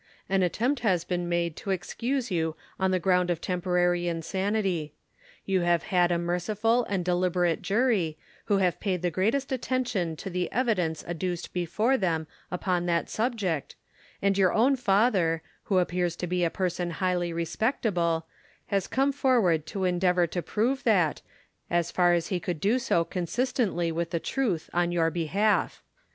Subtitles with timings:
[0.27, 4.95] An attempt has been made to excuse you on the ground of temporary insanity.
[5.45, 10.23] You have had a merciful and deliberate jury, who have paid the greatest attention to
[10.23, 13.75] to the evidence adduced before them upon that subject,
[14.23, 18.25] and your own father, who appears to be a person highly respectable,
[18.65, 21.21] has come forward to endeavour to prove that,
[21.69, 25.83] as far as he could do so consistently with the truth on your behalf.